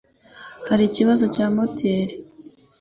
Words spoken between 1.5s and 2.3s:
moteri?